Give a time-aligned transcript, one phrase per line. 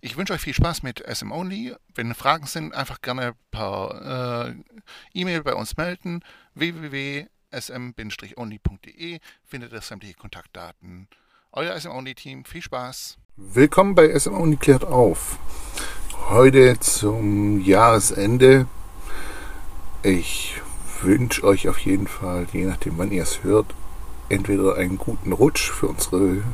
[0.00, 1.74] Ich wünsche euch viel Spaß mit SM Only.
[1.92, 4.54] Wenn Fragen sind, einfach gerne per äh,
[5.12, 6.22] E-Mail bei uns melden.
[6.54, 11.08] www.sm-only.de findet ihr sämtliche Kontaktdaten.
[11.50, 13.18] Euer SM Only Team, viel Spaß.
[13.36, 15.40] Willkommen bei SM Only klärt auf.
[16.28, 18.68] Heute zum Jahresende.
[20.04, 20.60] Ich
[21.02, 23.74] wünsche euch auf jeden Fall, je nachdem wann ihr es hört,
[24.28, 26.44] entweder einen guten Rutsch für unsere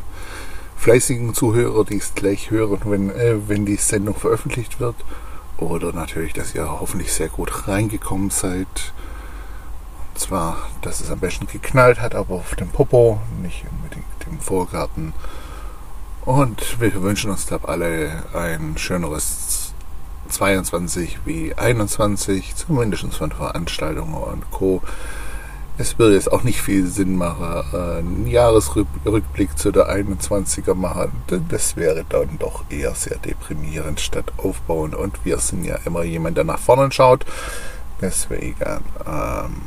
[0.84, 4.96] fleißigen Zuhörer, die es gleich hören, wenn, äh, wenn die Sendung veröffentlicht wird.
[5.56, 8.92] Oder natürlich, dass ihr hoffentlich sehr gut reingekommen seid.
[10.12, 14.38] Und zwar, dass es am besten geknallt hat, aber auf dem Popo, nicht unbedingt im
[14.40, 15.14] Vorgarten.
[16.26, 19.72] Und wir wünschen uns da alle ein schöneres
[20.28, 24.82] 22 wie 21, zumindest von Veranstaltungen und Co
[25.76, 31.12] es würde jetzt auch nicht viel Sinn machen, einen Jahresrückblick zu der 21er machen.
[31.48, 34.94] Das wäre dann doch eher sehr deprimierend statt aufbauend.
[34.94, 37.26] Und wir sind ja immer jemand, der nach vorne schaut.
[38.00, 38.56] Deswegen
[39.04, 39.62] ähm,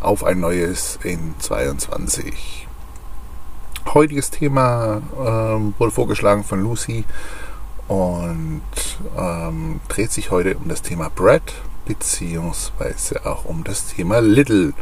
[0.00, 2.66] auf ein neues in 22.
[3.94, 7.04] Heutiges Thema ähm, wurde vorgeschlagen von Lucy
[7.88, 8.62] und
[9.16, 11.54] ähm, dreht sich heute um das Thema Brad
[11.90, 14.74] beziehungsweise auch um das Thema Little.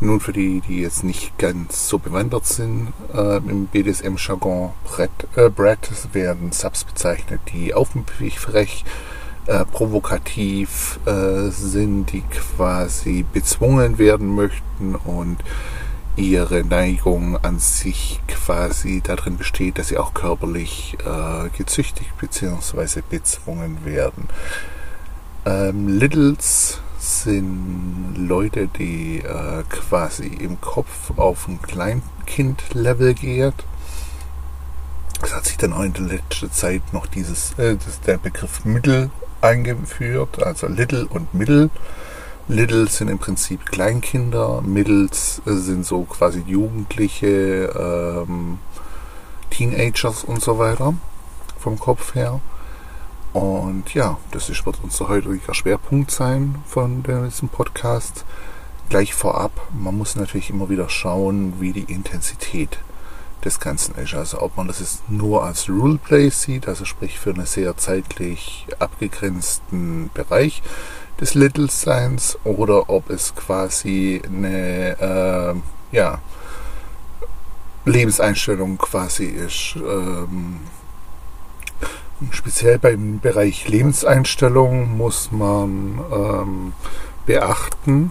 [0.00, 5.48] Nun für die, die jetzt nicht ganz so bewandert sind äh, im BDSM-Jargon, Brett, äh,
[5.48, 8.84] Brett werden Subs bezeichnet, die aufmüpfig, frech,
[9.46, 15.38] äh, provokativ äh, sind, die quasi bezwungen werden möchten und
[16.16, 23.02] ihre Neigung an sich quasi darin besteht, dass sie auch körperlich äh, gezüchtigt bzw.
[23.08, 24.28] bezwungen werden.
[25.46, 33.54] Ähm, Littles sind Leute, die äh, quasi im Kopf auf ein Kleinkind-Level geht.
[35.22, 38.64] Es hat sich dann auch in der letzten Zeit noch dieses, äh, das, der Begriff
[38.64, 41.70] Mittel eingeführt, also Little und Mittel.
[42.48, 47.66] Little sind im Prinzip Kleinkinder, Middles äh, sind so quasi Jugendliche,
[48.26, 48.58] ähm,
[49.50, 50.94] Teenagers und so weiter
[51.60, 52.40] vom Kopf her.
[53.36, 58.24] Und ja, das wird unser heutiger Schwerpunkt sein von diesem Podcast.
[58.88, 62.78] Gleich vorab, man muss natürlich immer wieder schauen, wie die Intensität
[63.44, 64.14] des Ganzen ist.
[64.14, 68.66] Also ob man das jetzt nur als Ruleplay sieht, also sprich für einen sehr zeitlich
[68.78, 70.62] abgegrenzten Bereich
[71.20, 76.20] des Little Science, oder ob es quasi eine äh, ja,
[77.84, 79.76] Lebenseinstellung quasi ist.
[79.76, 80.60] Ähm,
[82.30, 86.72] Speziell beim Bereich Lebenseinstellung muss man ähm,
[87.26, 88.10] beachten,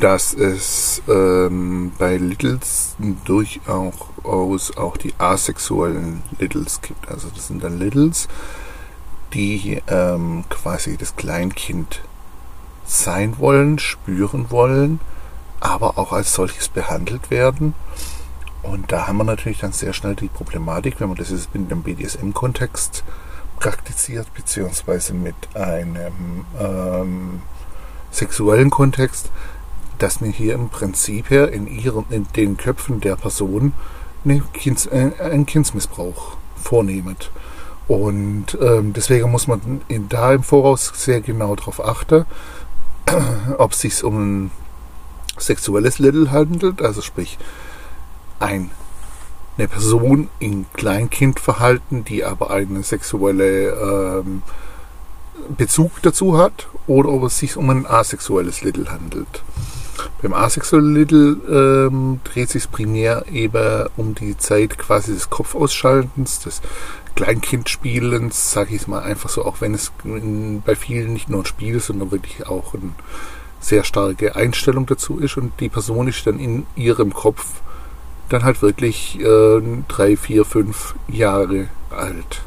[0.00, 2.96] dass es ähm, bei Littles
[3.26, 7.08] durchaus auch die asexuellen Littles gibt.
[7.10, 8.26] Also das sind dann Littles,
[9.34, 12.00] die ähm, quasi das Kleinkind
[12.86, 15.00] sein wollen, spüren wollen,
[15.60, 17.74] aber auch als solches behandelt werden
[18.66, 21.66] und da haben wir natürlich dann sehr schnell die Problematik, wenn man das jetzt in
[21.66, 23.04] einem BDSM-Kontext
[23.58, 27.42] praktiziert, beziehungsweise mit einem ähm,
[28.10, 29.30] sexuellen Kontext,
[29.98, 33.72] dass man hier im Prinzip her in, ihren, in den Köpfen der Person
[34.24, 37.30] eine Kinds, äh, einen Kindsmissbrauch vornehmt.
[37.88, 42.26] Und ähm, deswegen muss man in, da im Voraus sehr genau darauf achten,
[43.58, 44.50] ob es sich um ein
[45.38, 47.38] sexuelles Little handelt, also sprich
[48.38, 48.68] eine
[49.56, 54.42] Person in Kleinkindverhalten, die aber einen sexuellen ähm,
[55.56, 59.42] Bezug dazu hat, oder ob es sich um ein asexuelles Little handelt.
[60.20, 66.60] Beim asexuellen Little ähm, dreht sich primär eben um die Zeit quasi des Kopfausschaltens, des
[67.14, 69.90] Kleinkindspielens, sage ich es mal einfach so, auch wenn es
[70.64, 72.92] bei vielen nicht nur ein Spiel ist, sondern wirklich auch eine
[73.58, 77.46] sehr starke Einstellung dazu ist und die Person ist dann in ihrem Kopf
[78.28, 82.42] dann halt wirklich äh, drei, vier, fünf Jahre alt.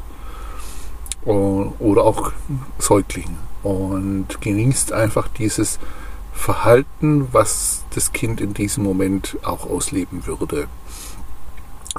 [1.24, 2.32] Oder auch
[2.78, 3.36] Säugling.
[3.62, 5.78] Und genießt einfach dieses
[6.32, 10.66] Verhalten, was das Kind in diesem Moment auch ausleben würde.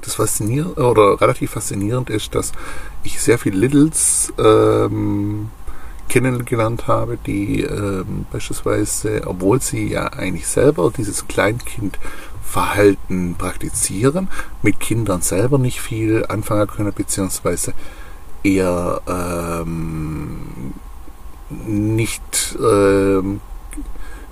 [0.01, 2.51] Das faszinierend oder relativ faszinierend ist, dass
[3.03, 5.49] ich sehr viele Littles ähm,
[6.09, 11.27] kennengelernt habe, die ähm, beispielsweise, obwohl sie ja eigentlich selber dieses
[12.41, 14.27] Kleinkindverhalten praktizieren,
[14.61, 17.73] mit Kindern selber nicht viel anfangen können, beziehungsweise
[18.43, 20.73] eher ähm,
[21.49, 23.41] nicht ähm,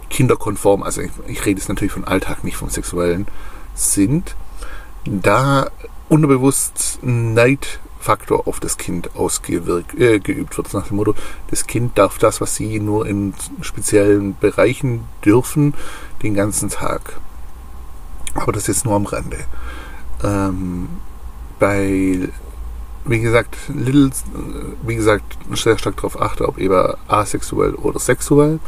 [0.10, 3.28] kinderkonform, also ich, ich rede jetzt natürlich von Alltag, nicht vom Sexuellen,
[3.76, 4.36] sind,
[5.06, 5.70] da
[6.10, 10.74] unterbewusst Neid Faktor auf das Kind ausgeübt äh, wird.
[10.74, 11.16] Nach dem Motto,
[11.50, 15.74] das Kind darf das, was sie nur in speziellen Bereichen dürfen,
[16.24, 17.20] den ganzen Tag.
[18.36, 19.38] Aber das ist nur am Rande.
[20.24, 20.90] Ähm,
[21.60, 22.30] bei,
[23.06, 24.12] wie gesagt, Little,
[24.84, 28.60] wie gesagt, sehr stark darauf achte, ob eben asexuell oder sexuell.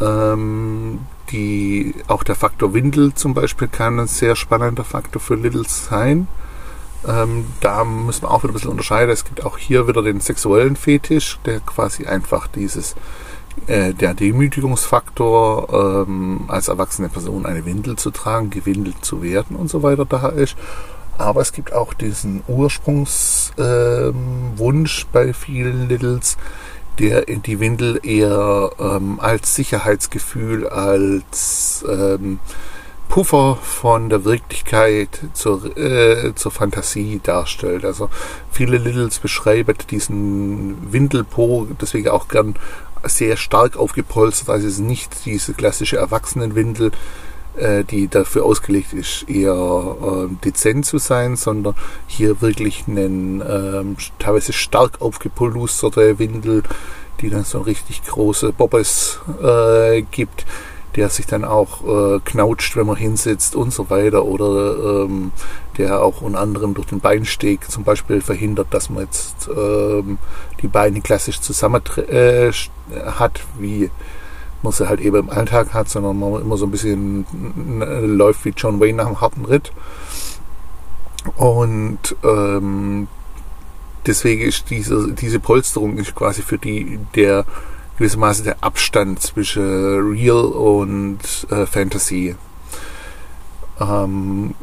[0.00, 1.00] Ähm,
[1.30, 6.26] die, auch der Faktor Windel zum Beispiel kann ein sehr spannender Faktor für Littles sein.
[7.06, 9.10] Ähm, da müssen wir auch wieder ein bisschen unterscheiden.
[9.10, 12.94] Es gibt auch hier wieder den sexuellen Fetisch, der quasi einfach dieses,
[13.66, 19.70] äh, der Demütigungsfaktor, ähm, als erwachsene Person eine Windel zu tragen, gewindelt zu werden und
[19.70, 20.56] so weiter da ist.
[21.18, 26.38] Aber es gibt auch diesen Ursprungswunsch ähm, bei vielen Littles,
[26.98, 32.40] der die Windel eher ähm, als Sicherheitsgefühl, als ähm,
[33.10, 37.84] Puffer von der Wirklichkeit zur, äh, zur Fantasie darstellt.
[37.84, 38.08] Also
[38.52, 42.54] viele Littles beschreiben diesen Windelpo deswegen auch gern
[43.04, 44.50] sehr stark aufgepolstert.
[44.50, 46.92] Also es ist nicht diese klassische Erwachsenenwindel,
[47.56, 51.74] äh, die dafür ausgelegt ist, eher äh, dezent zu sein, sondern
[52.06, 53.84] hier wirklich einen äh,
[54.18, 56.62] teilweise stark aufgepolsterte Windel,
[57.20, 60.46] die dann so richtig große Bobbes äh, gibt
[60.96, 65.32] der sich dann auch äh, knautscht, wenn man hinsetzt und so weiter oder ähm,
[65.78, 70.18] der auch unter anderem durch den Beinsteg zum Beispiel verhindert, dass man jetzt ähm,
[70.62, 72.52] die Beine klassisch zusammen äh,
[73.06, 73.90] hat, wie
[74.62, 77.24] man sie halt eben im Alltag hat, sondern man immer so ein bisschen
[78.16, 79.72] läuft wie John Wayne nach einem harten Ritt.
[81.36, 83.08] Und ähm,
[84.06, 87.44] deswegen ist diese, diese Polsterung ist quasi für die der
[88.00, 91.18] gewissermaßen der Abstand zwischen Real und
[91.50, 92.34] äh, Fantasy.
[93.78, 94.54] Ähm,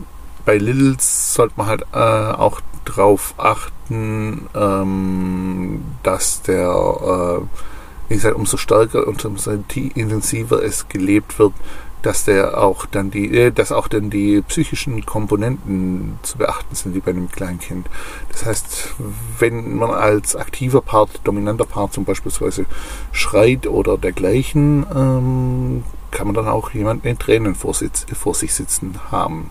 [0.43, 8.35] bei Littles sollte man halt äh, auch darauf achten, ähm, dass der, äh, wie gesagt,
[8.35, 11.53] umso stärker und umso intensiver es gelebt wird,
[12.01, 16.95] dass der auch dann die, äh, dass auch dann die psychischen Komponenten zu beachten sind
[16.95, 17.87] wie bei einem Kleinkind.
[18.31, 18.95] Das heißt,
[19.39, 22.65] wenn man als aktiver Part, dominanter Part zum beispielsweise
[23.11, 28.95] schreit oder dergleichen, ähm, kann man dann auch jemanden in Tränen vor, vor sich sitzen
[29.11, 29.49] haben.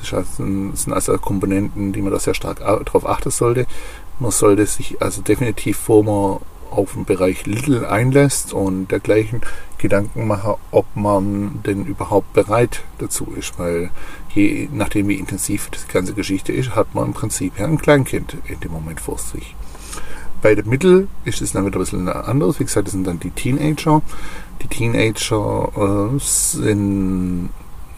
[0.00, 0.44] Das, also,
[0.74, 3.66] sind also Komponenten, die man da sehr stark darauf achten sollte.
[4.18, 6.40] Man sollte sich also definitiv vor man
[6.72, 9.42] auf den Bereich Little einlässt und dergleichen
[9.78, 13.90] Gedanken machen, ob man denn überhaupt bereit dazu ist, weil
[14.34, 18.36] je nachdem wie intensiv die ganze Geschichte ist, hat man im Prinzip ja ein Kleinkind
[18.46, 19.54] in dem Moment vor sich.
[20.40, 22.58] Bei den Mittel ist es dann wieder ein bisschen anders.
[22.58, 24.02] Wie gesagt, das sind dann die Teenager.
[24.60, 27.50] Die Teenager äh, sind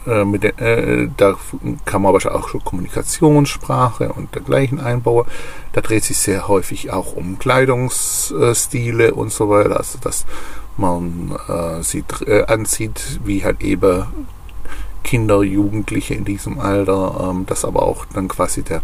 [0.06, 1.36] äh, mit der, äh, da
[1.84, 5.26] kann man aber auch schon Kommunikationssprache und dergleichen einbauen.
[5.72, 9.76] Da dreht sich sehr häufig auch um Kleidungsstile und so weiter.
[9.76, 10.26] Also dass
[10.76, 14.06] man äh, sie äh, anzieht, wie halt eben
[15.02, 18.82] Kinder, Jugendliche in diesem Alter, ähm, dass aber auch dann quasi der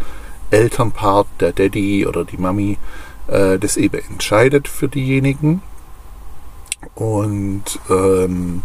[0.50, 2.78] Elternpart, der Daddy oder die Mami,
[3.26, 5.62] äh, das eben entscheidet für diejenigen.
[6.94, 8.62] Und ähm,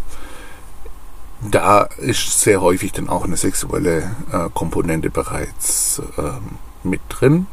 [1.42, 7.48] da ist sehr häufig dann auch eine sexuelle äh, Komponente bereits ähm, mit drin.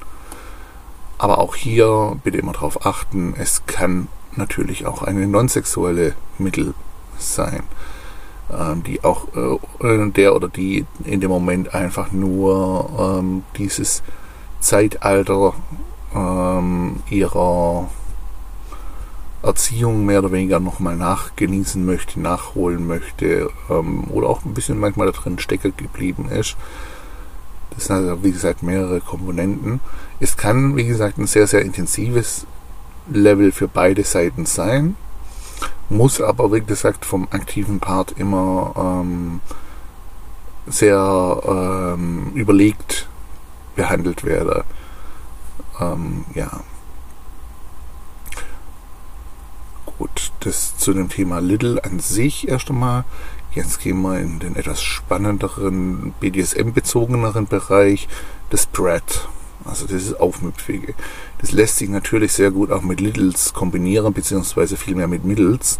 [1.18, 6.74] Aber auch hier bitte immer darauf achten, es kann natürlich auch eine nonsexuelle Mittel
[7.18, 7.62] sein,
[8.50, 14.02] ähm, die auch äh, der oder die in dem Moment einfach nur ähm, dieses
[14.60, 15.54] Zeitalter
[16.14, 17.88] ähm, ihrer
[19.42, 25.06] Erziehung mehr oder weniger nochmal nachgenießen möchte, nachholen möchte ähm, oder auch ein bisschen manchmal
[25.06, 26.56] da drin stecken geblieben ist.
[27.70, 29.80] Das sind also, wie gesagt, mehrere Komponenten.
[30.20, 32.46] Es kann, wie gesagt, ein sehr, sehr intensives
[33.10, 34.96] Level für beide Seiten sein,
[35.88, 39.40] muss aber, wie gesagt, vom aktiven Part immer ähm,
[40.66, 43.08] sehr ähm, überlegt
[43.74, 44.62] behandelt werden.
[45.80, 46.60] Ähm, ja.
[50.02, 53.04] Gut, das zu dem Thema Little an sich erst einmal.
[53.54, 58.08] Jetzt gehen wir in den etwas spannenderen, BDSM-bezogeneren Bereich
[58.50, 59.28] des Spread.
[59.64, 60.94] Also dieses Aufmüpfige.
[61.40, 65.78] Das lässt sich natürlich sehr gut auch mit Littles kombinieren, beziehungsweise vielmehr mit Middles.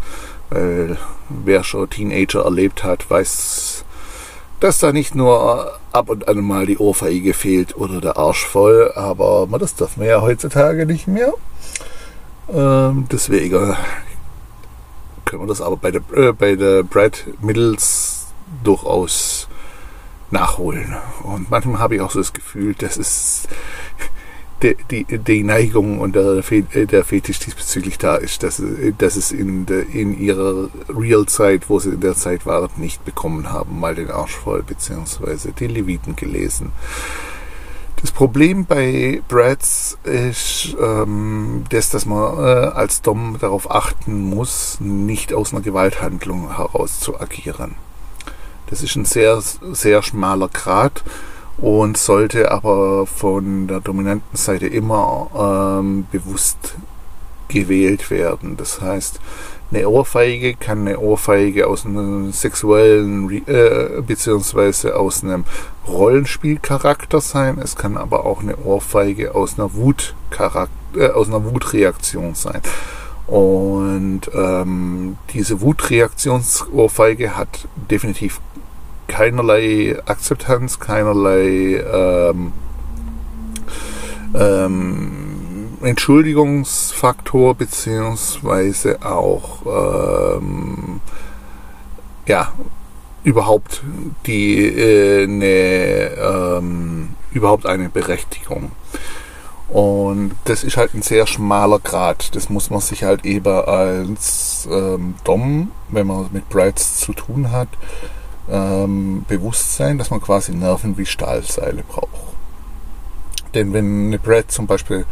[0.50, 0.98] Weil
[1.28, 3.84] wer schon Teenager erlebt hat, weiß,
[4.60, 8.92] dass da nicht nur ab und an mal die Ohrfeige fehlt oder der Arsch voll,
[8.94, 11.34] aber das darf man ja heutzutage nicht mehr.
[12.54, 13.74] Ähm, deswegen
[15.32, 18.26] können wir das aber bei der, äh, bei der Brad Middles
[18.62, 19.48] durchaus
[20.30, 20.94] nachholen.
[21.22, 23.48] Und manchmal habe ich auch so das Gefühl, dass es
[24.62, 28.62] die, die, die Neigung und der, der Fetisch diesbezüglich da ist, dass,
[28.98, 33.50] dass es in, der, in ihrer Real-Zeit, wo sie in der Zeit waren, nicht bekommen
[33.50, 36.72] haben, mal den Arsch voll, beziehungsweise die Leviten gelesen.
[38.02, 44.78] Das Problem bei Brads ist, ähm, das, dass man äh, als Dom darauf achten muss,
[44.80, 47.76] nicht aus einer Gewalthandlung heraus zu agieren.
[48.66, 51.04] Das ist ein sehr, sehr schmaler Grad
[51.58, 56.74] und sollte aber von der dominanten Seite immer ähm, bewusst
[57.52, 58.56] gewählt werden.
[58.56, 59.20] Das heißt,
[59.72, 65.44] eine Ohrfeige kann eine Ohrfeige aus einem sexuellen äh, beziehungsweise aus einem
[65.88, 67.58] Rollenspielcharakter sein.
[67.58, 72.60] Es kann aber auch eine Ohrfeige aus einer Wutcharakter, äh, aus einer Wutreaktion sein.
[73.26, 78.40] Und ähm, diese Wutreaktionsohrfeige hat definitiv
[79.08, 82.52] keinerlei Akzeptanz, keinerlei ähm,
[84.34, 85.21] ähm,
[85.82, 91.00] Entschuldigungsfaktor beziehungsweise auch ähm,
[92.26, 92.52] ja
[93.24, 93.82] überhaupt
[94.26, 98.72] die äh, eine ähm, überhaupt eine Berechtigung
[99.72, 102.36] und das ist halt ein sehr schmaler Grad.
[102.36, 107.50] Das muss man sich halt eben als ähm, Dom, wenn man mit Brides zu tun
[107.50, 107.68] hat,
[108.50, 112.10] ähm, bewusst sein, dass man quasi Nerven wie Stahlseile braucht.
[113.54, 115.06] Denn wenn eine Brad zum Beispiel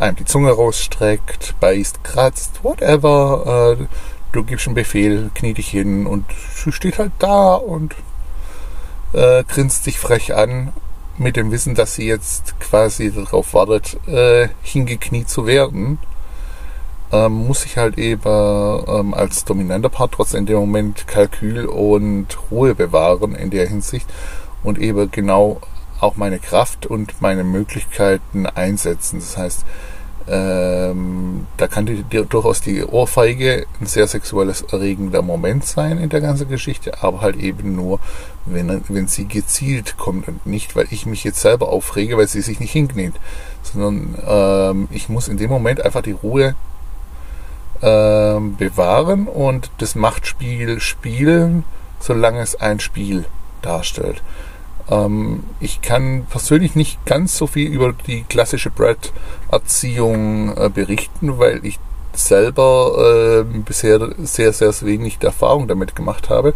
[0.00, 3.84] einem die Zunge rausstreckt, beißt, kratzt, whatever, äh,
[4.32, 7.94] du gibst einen Befehl, knie dich hin und sie steht halt da und
[9.12, 10.72] äh, grinst sich frech an,
[11.18, 15.98] mit dem Wissen, dass sie jetzt quasi darauf wartet, äh, hingekniet zu werden.
[17.12, 22.26] Ähm, muss ich halt eben ähm, als dominanter Part trotzdem in dem Moment Kalkül und
[22.50, 24.08] Ruhe bewahren in der Hinsicht
[24.62, 25.60] und eben genau
[26.00, 29.20] auch meine Kraft und meine Möglichkeiten einsetzen.
[29.20, 29.64] Das heißt,
[30.28, 36.08] ähm, da kann die, die, durchaus die Ohrfeige ein sehr sexuelles erregender Moment sein in
[36.08, 37.98] der ganzen Geschichte, aber halt eben nur,
[38.46, 42.42] wenn, wenn sie gezielt kommt und nicht, weil ich mich jetzt selber aufrege, weil sie
[42.42, 43.14] sich nicht hinkniet,
[43.62, 46.54] sondern ähm, ich muss in dem Moment einfach die Ruhe
[47.82, 51.64] ähm, bewahren und das Machtspiel spielen,
[51.98, 53.24] solange es ein Spiel
[53.62, 54.22] darstellt.
[54.88, 61.64] Ähm, ich kann persönlich nicht ganz so viel über die klassische Brad-Erziehung äh, berichten, weil
[61.64, 61.78] ich
[62.12, 66.54] selber äh, bisher sehr, sehr wenig Erfahrung damit gemacht habe,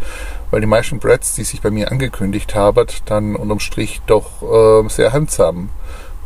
[0.51, 4.89] weil die meisten Brads, die sich bei mir angekündigt haben, dann unterm Strich doch äh,
[4.89, 5.69] sehr handsam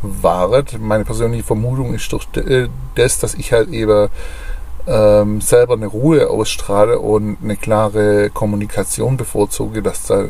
[0.02, 0.64] waren.
[0.80, 4.08] Meine persönliche Vermutung ist durch äh, das, dass ich halt eben
[4.86, 10.24] ähm, selber eine Ruhe ausstrahle und eine klare Kommunikation bevorzuge, dass da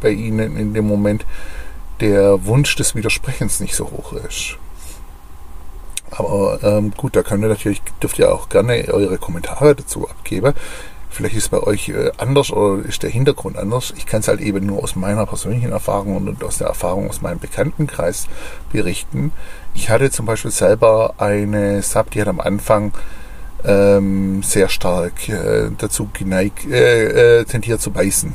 [0.00, 1.26] bei Ihnen in dem Moment
[2.00, 4.56] der Wunsch des Widersprechens nicht so hoch ist.
[6.10, 10.54] Aber ähm, gut, da könnt ihr natürlich, dürft ihr auch gerne eure Kommentare dazu abgeben.
[11.10, 13.92] Vielleicht ist es bei euch äh, anders oder ist der Hintergrund anders.
[13.96, 17.22] Ich kann es halt eben nur aus meiner persönlichen Erfahrung und aus der Erfahrung aus
[17.22, 18.28] meinem Bekanntenkreis
[18.70, 19.32] berichten.
[19.74, 22.92] Ich hatte zum Beispiel selber eine Sub, die hat am Anfang
[23.64, 28.32] ähm, sehr stark äh, dazu geneigt, äh, äh, tendiert zu beißen.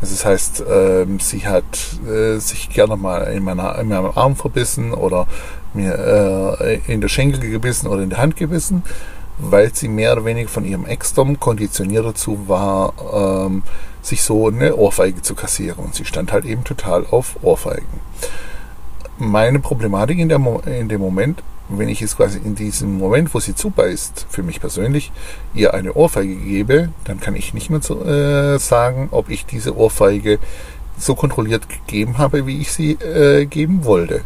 [0.00, 1.64] Also das heißt, ähm, sie hat
[2.06, 5.26] äh, sich gerne mal in, meiner, in meinem Arm verbissen oder
[5.72, 8.82] mir äh, in der Schenkel gebissen oder in der Hand gebissen,
[9.38, 12.92] weil sie mehr oder weniger von ihrem Ex-Dom konditioniert dazu war,
[13.46, 13.62] ähm,
[14.02, 15.84] sich so eine Ohrfeige zu kassieren.
[15.84, 18.00] Und sie stand halt eben total auf Ohrfeigen.
[19.18, 23.34] Meine Problematik in, der Mo in dem Moment wenn ich jetzt quasi in diesem Moment,
[23.34, 25.12] wo sie zubeißt, für mich persönlich,
[25.54, 29.76] ihr eine Ohrfeige gebe, dann kann ich nicht mehr zu, äh, sagen, ob ich diese
[29.76, 30.38] Ohrfeige
[30.98, 34.22] so kontrolliert gegeben habe, wie ich sie äh, geben wollte.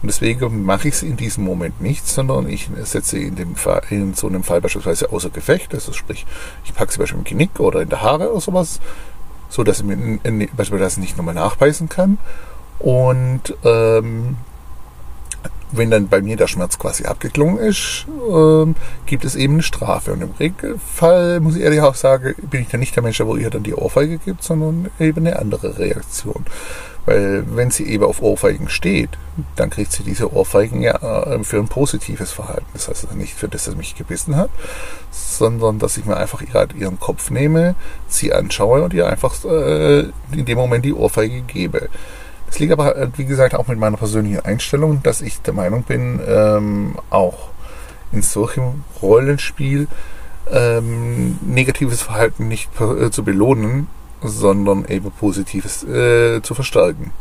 [0.00, 3.82] Und deswegen mache ich es in diesem Moment nicht, sondern ich setze in, dem Fall,
[3.90, 6.24] in so einem Fall beispielsweise außer Gefecht, also sprich,
[6.64, 8.80] ich packe sie beispielsweise im Genick oder in der Haare oder sowas,
[9.48, 10.20] so dass sie mir
[10.56, 12.18] beispielsweise nicht nochmal nachbeißen kann.
[12.78, 14.36] Und ähm,
[15.72, 18.74] wenn dann bei mir der Schmerz quasi abgeklungen ist, ähm,
[19.06, 20.12] gibt es eben eine Strafe.
[20.12, 23.26] Und im Regelfall, muss ich ehrlich auch sagen, bin ich dann nicht der Mensch, der
[23.26, 26.44] wo ihr dann die Ohrfeige gibt, sondern eben eine andere Reaktion.
[27.08, 29.10] Weil wenn sie eben auf Ohrfeigen steht,
[29.56, 32.66] dann kriegt sie diese Ohrfeigen ja äh, für ein positives Verhalten.
[32.74, 34.50] Das heißt also nicht für das, dass sie mich gebissen hat,
[35.10, 37.76] sondern dass ich mir einfach ihren Kopf nehme,
[38.08, 40.00] sie anschaue und ihr einfach äh,
[40.32, 41.88] in dem Moment die Ohrfeige gebe.
[42.50, 45.82] Es liegt aber, äh, wie gesagt, auch mit meiner persönlichen Einstellung, dass ich der Meinung
[45.82, 47.50] bin, ähm, auch
[48.12, 49.86] in solchem Rollenspiel
[50.50, 53.88] ähm, negatives Verhalten nicht äh, zu belohnen,
[54.22, 57.12] sondern eben Positives äh, zu verstärken.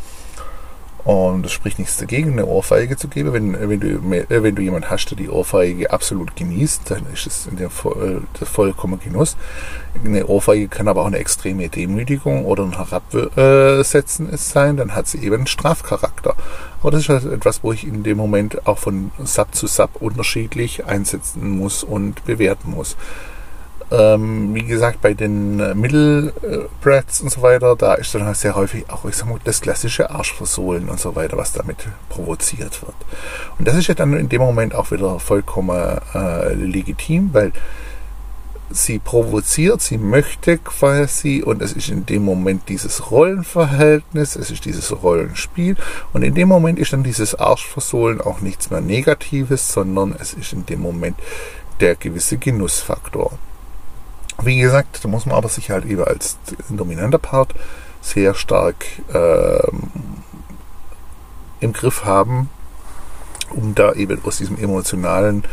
[1.07, 3.31] Und es spricht nichts dagegen, eine Ohrfeige zu geben.
[3.31, 7.25] Wenn, wenn, du, äh, wenn du jemanden hast, der die Ohrfeige absolut genießt, dann ist
[7.25, 9.37] es der, der vollkommen Genuss.
[10.03, 15.19] Eine Ohrfeige kann aber auch eine extreme Demütigung oder ein Herabsetzen sein, dann hat sie
[15.19, 16.35] eben einen Strafcharakter.
[16.81, 20.01] Aber das ist halt etwas, wo ich in dem Moment auch von Sub zu Sub
[20.01, 22.97] unterschiedlich einsetzen muss und bewerten muss.
[23.89, 28.55] Ähm, wie gesagt, bei den äh, Mittelbrats und so weiter, da ist dann halt sehr
[28.55, 32.95] häufig auch, ich sag mal, das klassische Arschversohlen und so weiter, was damit provoziert wird.
[33.57, 37.53] Und das ist ja dann in dem Moment auch wieder vollkommen äh, legitim, weil
[38.69, 44.65] sie provoziert, sie möchte quasi und es ist in dem Moment dieses Rollenverhältnis, es ist
[44.65, 45.77] dieses Rollenspiel
[46.11, 50.51] und in dem Moment ist dann dieses Arschversohlen auch nichts mehr Negatives, sondern es ist
[50.51, 51.17] in dem Moment
[51.79, 53.31] der gewisse Genussfaktor.
[54.43, 56.37] Wie gesagt, da muss man aber sich halt eben als
[56.69, 57.53] dominanter Part
[58.01, 59.91] sehr stark ähm,
[61.59, 62.49] im Griff haben,
[63.49, 65.43] um da eben aus diesem emotionalen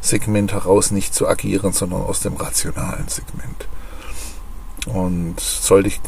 [0.00, 3.68] Segment heraus nicht zu agieren, sondern aus dem rationalen Segment.
[4.86, 6.00] Und sollte ich,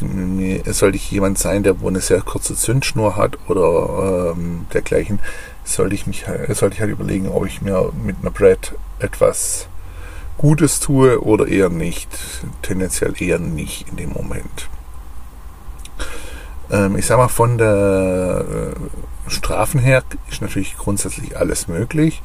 [0.73, 5.19] sollte ich jemand sein, der wohl eine sehr kurze Zündschnur hat oder ähm, dergleichen,
[5.63, 9.67] sollte ich mich sollte ich halt überlegen, ob ich mir mit einer Brad etwas
[10.37, 12.09] Gutes tue oder eher nicht.
[12.61, 14.69] Tendenziell eher nicht in dem Moment.
[16.71, 22.21] Ähm, ich sag mal, von der äh, Strafen her ist natürlich grundsätzlich alles möglich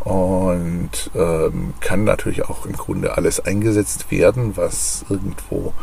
[0.00, 5.74] und ähm, kann natürlich auch im Grunde alles eingesetzt werden, was irgendwo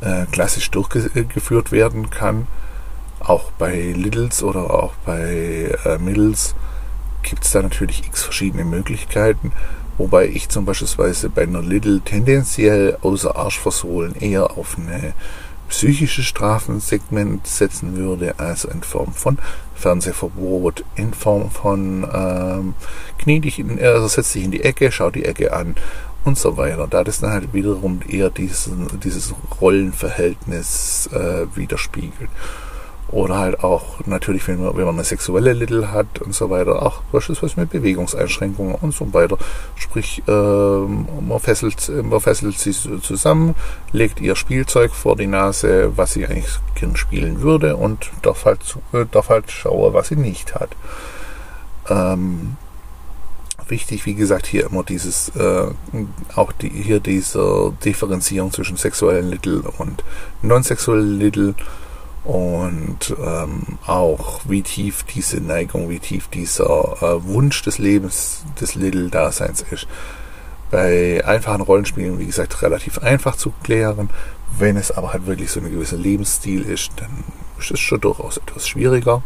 [0.00, 2.46] äh, klassisch durchgeführt werden kann.
[3.20, 6.54] Auch bei Littles oder auch bei äh, Middles
[7.22, 9.52] gibt es da natürlich x verschiedene Möglichkeiten.
[9.98, 10.88] Wobei ich zum Beispiel
[11.34, 15.12] bei einer Little tendenziell außer Arsch versohlen eher auf eine
[15.68, 19.38] psychische Strafensegment setzen würde, also in Form von
[19.74, 22.74] Fernsehverbot, in Form von ähm,
[23.18, 25.74] knie dich in, also setz dich in die Ecke, schau die Ecke an
[26.24, 26.86] und so weiter.
[26.88, 32.30] Da das dann halt wiederum eher diesen, dieses Rollenverhältnis äh, widerspiegelt.
[33.10, 36.82] Oder halt auch natürlich, wenn man, wenn man eine sexuelle Little hat und so weiter,
[36.82, 39.38] auch beispielsweise mit Bewegungseinschränkungen und so weiter.
[39.76, 43.54] Sprich, äh, man, fesselt, man fesselt sie zusammen,
[43.92, 48.60] legt ihr Spielzeug vor die Nase, was sie eigentlich gern spielen würde und darf halt,
[48.92, 50.70] äh, darf halt schauen, was sie nicht hat.
[51.88, 52.56] Ähm,
[53.68, 55.68] wichtig, wie gesagt, hier immer dieses, äh,
[56.34, 60.04] auch die, hier diese Differenzierung zwischen sexuellen Little und
[60.42, 61.54] non-sexuellen Little
[62.28, 68.74] und ähm, auch wie tief diese Neigung, wie tief dieser äh, Wunsch des Lebens des
[68.74, 69.86] Little-Daseins ist.
[70.70, 74.10] Bei einfachen Rollenspielen, wie gesagt, relativ einfach zu klären.
[74.58, 77.24] Wenn es aber halt wirklich so ein gewisser Lebensstil ist, dann
[77.58, 79.22] ist es schon durchaus etwas schwieriger.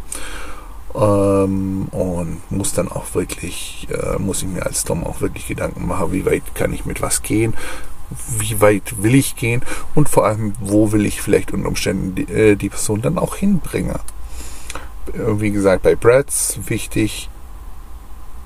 [0.95, 5.87] Ähm, und muss dann auch wirklich, äh, muss ich mir als Dom auch wirklich Gedanken
[5.87, 7.53] machen, wie weit kann ich mit was gehen,
[8.39, 9.61] wie weit will ich gehen
[9.95, 13.35] und vor allem, wo will ich vielleicht unter Umständen die, äh, die Person dann auch
[13.35, 13.95] hinbringen.
[15.13, 17.29] Äh, wie gesagt, bei Brads wichtig,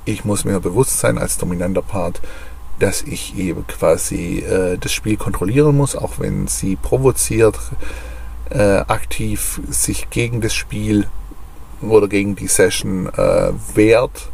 [0.05, 2.21] ich muss mir bewusst sein als dominanter Part,
[2.79, 7.59] dass ich eben quasi äh, das Spiel kontrollieren muss, auch wenn sie provoziert,
[8.49, 11.07] äh, aktiv sich gegen das Spiel
[11.81, 14.29] oder gegen die Session äh, wehrt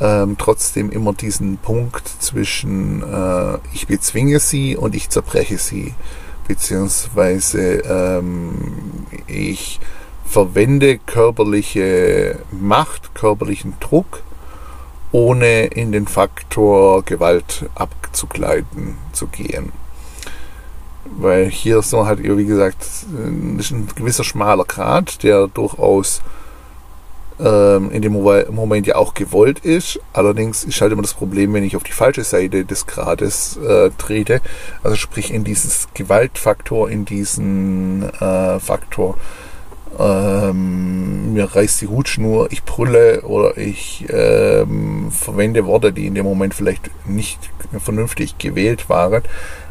[0.00, 5.94] ähm, trotzdem immer diesen Punkt zwischen äh, ich bezwinge sie und ich zerbreche sie,
[6.46, 9.80] beziehungsweise ähm, ich
[10.24, 14.22] verwende körperliche Macht, körperlichen Druck,
[15.10, 19.72] ohne in den Faktor Gewalt abzugleiten zu gehen.
[21.06, 26.20] Weil hier ist so halt, wie gesagt, ein gewisser schmaler Grad, der durchaus
[27.40, 30.00] ähm, in dem Moment ja auch gewollt ist.
[30.12, 33.90] Allerdings ist halt immer das Problem, wenn ich auf die falsche Seite des Grades äh,
[33.96, 34.40] trete,
[34.82, 39.16] also sprich in dieses Gewaltfaktor, in diesen äh, Faktor
[39.98, 46.24] ähm, mir reißt die Hutschnur, ich brülle oder ich ähm, verwende Worte, die in dem
[46.24, 47.38] Moment vielleicht nicht
[47.78, 49.22] vernünftig gewählt waren,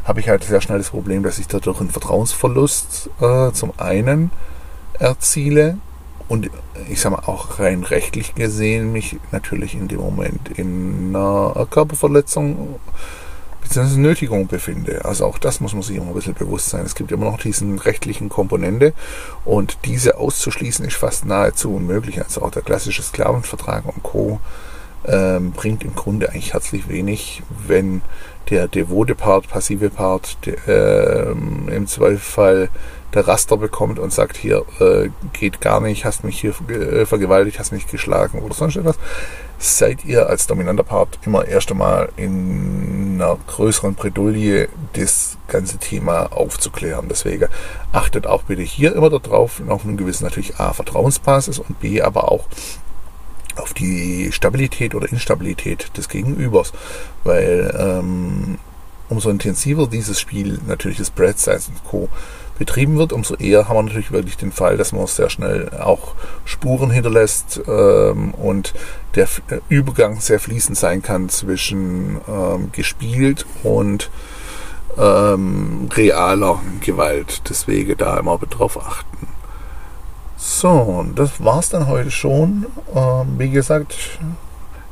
[0.03, 4.31] habe ich halt sehr schnell das Problem, dass ich dadurch einen Vertrauensverlust äh, zum einen
[4.99, 5.77] erziele
[6.27, 6.49] und
[6.89, 12.75] ich sage mal auch rein rechtlich gesehen mich natürlich in dem Moment in einer Körperverletzung
[13.61, 13.97] bzw.
[13.97, 15.05] Nötigung befinde.
[15.05, 16.85] Also auch das muss man sich immer ein bisschen bewusst sein.
[16.85, 18.93] Es gibt immer noch diesen rechtlichen Komponente
[19.45, 22.21] und diese auszuschließen ist fast nahezu unmöglich.
[22.21, 24.39] Also auch der klassische Sklavenvertrag und Co.
[25.05, 28.01] Ähm, bringt im Grunde eigentlich herzlich wenig, wenn
[28.49, 32.69] der devote Part, passive Part der, ähm, im Zweifelsfall
[33.13, 37.59] der Raster bekommt und sagt, hier äh, geht gar nicht, hast mich hier äh, vergewaltigt,
[37.59, 38.97] hast mich geschlagen oder sonst etwas,
[39.59, 46.31] seid ihr als dominanter Part immer erst einmal in einer größeren Bredouille das ganze Thema
[46.31, 47.07] aufzuklären.
[47.09, 47.47] Deswegen
[47.91, 52.31] achtet auch bitte hier immer darauf, auf einen gewissen natürlich A, Vertrauensbasis und B, aber
[52.31, 52.45] auch
[53.55, 56.73] auf die Stabilität oder Instabilität des Gegenübers,
[57.23, 58.59] weil ähm,
[59.09, 62.09] umso intensiver dieses Spiel, natürlich das Bread und Co
[62.57, 66.15] betrieben wird, umso eher haben wir natürlich wirklich den Fall, dass man sehr schnell auch
[66.45, 68.73] Spuren hinterlässt ähm, und
[69.15, 74.09] der äh, Übergang sehr fließend sein kann zwischen ähm, gespielt und
[74.97, 77.43] ähm, realer Gewalt.
[77.49, 79.27] Deswegen da immer drauf achten.
[80.35, 82.67] So, das war's dann heute schon.
[82.95, 84.19] Ähm, wie gesagt,